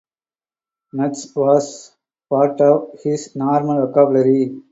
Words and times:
'Nuts' 0.93 1.35
was 1.35 1.95
part 2.27 2.59
of 2.59 2.89
his 3.03 3.35
normal 3.35 3.85
vocabulary. 3.85 4.59